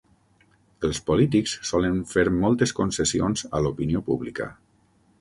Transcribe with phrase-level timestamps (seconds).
[0.87, 4.53] Els polítics solen fer moltes concessions a l'opinió pública.